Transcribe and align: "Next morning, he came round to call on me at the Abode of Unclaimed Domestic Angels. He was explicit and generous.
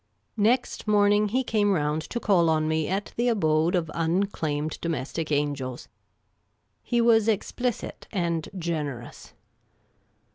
"Next 0.51 0.87
morning, 0.87 1.27
he 1.29 1.43
came 1.43 1.73
round 1.73 2.01
to 2.09 2.19
call 2.19 2.49
on 2.49 2.67
me 2.67 2.87
at 2.87 3.13
the 3.17 3.27
Abode 3.27 3.75
of 3.75 3.91
Unclaimed 3.93 4.79
Domestic 4.81 5.31
Angels. 5.31 5.89
He 6.81 6.99
was 6.99 7.27
explicit 7.27 8.07
and 8.11 8.49
generous. 8.57 9.33